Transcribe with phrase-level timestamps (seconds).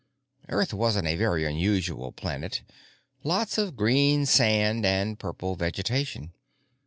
[0.49, 6.33] Earth wasn't a very unusual planet—lots of green sand and purple vegetation.